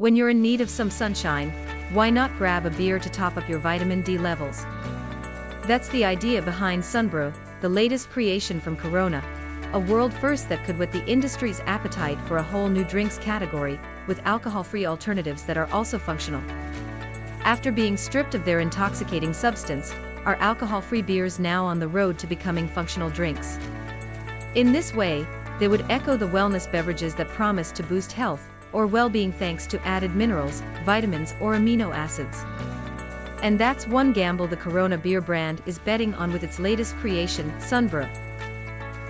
When 0.00 0.16
you're 0.16 0.30
in 0.30 0.40
need 0.40 0.62
of 0.62 0.70
some 0.70 0.88
sunshine, 0.88 1.50
why 1.92 2.08
not 2.08 2.34
grab 2.38 2.64
a 2.64 2.70
beer 2.70 2.98
to 2.98 3.10
top 3.10 3.36
up 3.36 3.46
your 3.46 3.58
vitamin 3.58 4.00
D 4.00 4.16
levels? 4.16 4.64
That's 5.64 5.90
the 5.90 6.06
idea 6.06 6.40
behind 6.40 6.82
Sunbrew, 6.82 7.34
the 7.60 7.68
latest 7.68 8.08
creation 8.08 8.62
from 8.62 8.78
Corona, 8.78 9.22
a 9.74 9.78
world 9.78 10.14
first 10.14 10.48
that 10.48 10.64
could 10.64 10.78
whet 10.78 10.90
the 10.90 11.06
industry's 11.06 11.60
appetite 11.66 12.18
for 12.22 12.38
a 12.38 12.42
whole 12.42 12.70
new 12.70 12.82
drinks 12.82 13.18
category, 13.18 13.78
with 14.06 14.24
alcohol-free 14.24 14.86
alternatives 14.86 15.42
that 15.42 15.58
are 15.58 15.70
also 15.70 15.98
functional. 15.98 16.42
After 17.44 17.70
being 17.70 17.98
stripped 17.98 18.34
of 18.34 18.46
their 18.46 18.60
intoxicating 18.60 19.34
substance, 19.34 19.94
are 20.24 20.36
alcohol-free 20.36 21.02
beers 21.02 21.38
now 21.38 21.66
on 21.66 21.78
the 21.78 21.88
road 21.88 22.18
to 22.20 22.26
becoming 22.26 22.68
functional 22.68 23.10
drinks? 23.10 23.58
In 24.54 24.72
this 24.72 24.94
way, 24.94 25.26
they 25.58 25.68
would 25.68 25.84
echo 25.90 26.16
the 26.16 26.28
wellness 26.28 26.72
beverages 26.72 27.14
that 27.16 27.28
promise 27.28 27.70
to 27.72 27.82
boost 27.82 28.12
health 28.12 28.48
or 28.72 28.86
well-being 28.86 29.32
thanks 29.32 29.66
to 29.68 29.86
added 29.86 30.14
minerals, 30.14 30.62
vitamins 30.84 31.34
or 31.40 31.54
amino 31.54 31.94
acids. 31.94 32.44
And 33.42 33.58
that's 33.58 33.86
one 33.86 34.12
gamble 34.12 34.46
the 34.46 34.56
Corona 34.56 34.98
beer 34.98 35.20
brand 35.20 35.62
is 35.66 35.78
betting 35.78 36.14
on 36.14 36.32
with 36.32 36.44
its 36.44 36.58
latest 36.58 36.96
creation, 36.96 37.50
Sunbrew. 37.58 38.08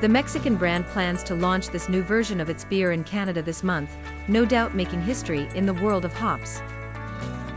The 0.00 0.08
Mexican 0.08 0.56
brand 0.56 0.86
plans 0.86 1.22
to 1.24 1.34
launch 1.34 1.68
this 1.68 1.88
new 1.88 2.02
version 2.02 2.40
of 2.40 2.48
its 2.48 2.64
beer 2.64 2.92
in 2.92 3.04
Canada 3.04 3.42
this 3.42 3.62
month, 3.62 3.96
no 4.28 4.44
doubt 4.44 4.74
making 4.74 5.02
history 5.02 5.48
in 5.54 5.66
the 5.66 5.74
world 5.74 6.04
of 6.04 6.12
hops. 6.14 6.62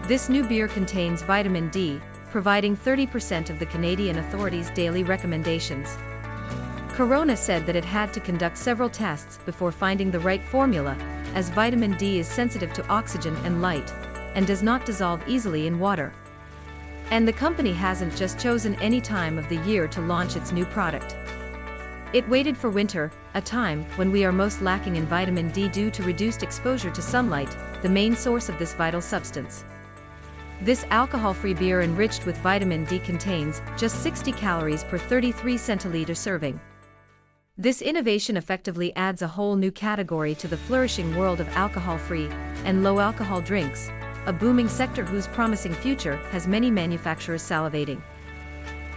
This 0.08 0.28
new 0.28 0.44
beer 0.44 0.68
contains 0.68 1.22
vitamin 1.22 1.70
D, 1.70 2.02
providing 2.32 2.76
30% 2.76 3.50
of 3.50 3.60
the 3.60 3.66
Canadian 3.68 4.18
authorities' 4.18 4.72
daily 4.72 5.04
recommendations. 5.04 5.96
Corona 6.90 7.38
said 7.38 7.66
that 7.66 7.76
it 7.76 7.86
had 7.86 8.12
to 8.14 8.20
conduct 8.20 8.58
several 8.58 8.90
tests 8.90 9.40
before 9.46 9.72
finding 9.72 10.12
the 10.12 10.20
right 10.20 10.44
formula, 10.44 10.98
as 11.34 11.50
vitamin 11.50 11.98
D 11.98 12.20
is 12.20 12.28
sensitive 12.28 12.74
to 12.74 12.88
oxygen 12.88 13.36
and 13.44 13.62
light, 13.62 13.94
and 14.36 14.48
does 14.48 14.64
not 14.64 14.86
dissolve 14.86 15.22
easily 15.28 15.68
in 15.68 15.80
water. 15.80 16.14
And 17.12 17.28
the 17.28 17.34
company 17.34 17.74
hasn't 17.74 18.16
just 18.16 18.40
chosen 18.40 18.76
any 18.76 19.02
time 19.02 19.38
of 19.38 19.48
the 19.50 19.58
year 19.58 19.88
to 19.90 20.02
launch 20.02 20.36
its 20.36 20.52
new 20.52 20.66
product. 20.66 21.16
It 22.14 22.28
waited 22.30 22.56
for 22.56 22.70
winter, 22.70 23.12
a 23.34 23.42
time 23.42 23.86
when 23.96 24.12
we 24.12 24.24
are 24.24 24.32
most 24.32 24.62
lacking 24.62 24.96
in 24.96 25.06
vitamin 25.08 25.50
D 25.50 25.68
due 25.68 25.90
to 25.92 26.04
reduced 26.04 26.44
exposure 26.44 26.92
to 26.92 27.02
sunlight, 27.02 27.56
the 27.82 27.90
main 27.90 28.16
source 28.16 28.50
of 28.50 28.60
this 28.60 28.74
vital 28.74 29.02
substance. 29.02 29.66
This 30.62 30.86
alcohol-free 30.92 31.56
beer 31.56 31.82
enriched 31.82 32.26
with 32.26 32.38
vitamin 32.38 32.86
D 32.86 33.00
contains 33.00 33.62
just 33.78 34.04
60 34.04 34.32
calories 34.34 34.84
per 34.84 34.98
33 34.98 35.56
centiliter 35.56 36.16
serving. 36.16 36.60
This 37.58 37.84
innovation 37.84 38.36
effectively 38.36 38.96
adds 38.96 39.22
a 39.22 39.28
whole 39.28 39.56
new 39.56 39.70
category 39.70 40.34
to 40.36 40.48
the 40.48 40.58
flourishing 40.58 41.16
world 41.16 41.40
of 41.40 41.48
alcohol-free 41.50 42.28
and 42.66 42.82
low-alcohol 42.82 43.42
drinks, 43.42 43.92
a 44.26 44.34
booming 44.34 44.68
sector 44.68 45.06
whose 45.06 45.28
promising 45.28 45.76
future 45.76 46.16
has 46.32 46.48
many 46.48 46.72
manufacturers 46.72 47.44
salivating. 47.44 48.02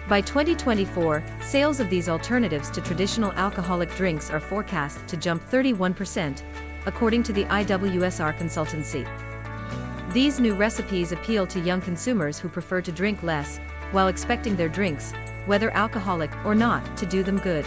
By 0.08 0.22
2024, 0.22 1.22
sales 1.42 1.80
of 1.80 1.90
these 1.90 2.08
alternatives 2.08 2.70
to 2.70 2.80
traditional 2.80 3.30
alcoholic 3.32 3.94
drinks 3.94 4.30
are 4.30 4.40
forecast 4.40 5.06
to 5.08 5.18
jump 5.18 5.42
31%, 5.50 6.42
according 6.86 7.24
to 7.24 7.34
the 7.34 7.44
IWSR 7.44 8.38
consultancy. 8.38 9.06
These 10.14 10.40
new 10.40 10.54
recipes 10.54 11.12
appeal 11.12 11.46
to 11.48 11.60
young 11.60 11.82
consumers 11.82 12.38
who 12.38 12.48
prefer 12.48 12.80
to 12.80 12.90
drink 12.90 13.22
less, 13.22 13.60
while 13.90 14.08
expecting 14.08 14.56
their 14.56 14.70
drinks, 14.70 15.12
whether 15.44 15.70
alcoholic 15.72 16.30
or 16.46 16.54
not, 16.54 16.96
to 16.96 17.04
do 17.04 17.22
them 17.22 17.36
good. 17.36 17.66